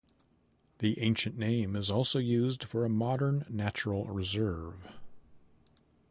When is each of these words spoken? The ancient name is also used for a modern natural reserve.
The 0.79 0.99
ancient 0.99 1.37
name 1.37 1.75
is 1.75 1.91
also 1.91 2.17
used 2.17 2.63
for 2.63 2.83
a 2.83 2.89
modern 2.89 3.45
natural 3.47 4.05
reserve. 4.05 4.89